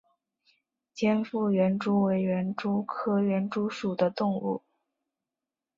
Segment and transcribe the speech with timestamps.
[0.95, 4.63] 尖腹园蛛为园蛛科园蛛属的动物。